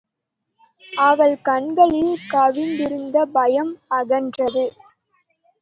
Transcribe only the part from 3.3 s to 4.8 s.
பயம் அகன்றது.